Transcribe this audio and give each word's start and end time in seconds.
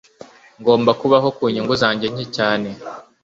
Ngomba 0.59 0.91
kubaho 1.01 1.27
ku 1.37 1.43
nyungu 1.53 1.73
zanjye 1.81 2.05
nke 2.13 2.25
cyane. 2.35 2.69